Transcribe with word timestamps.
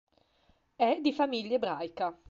È 0.75 0.97
di 0.99 1.13
famiglia 1.13 1.53
ebraica. 1.57 2.17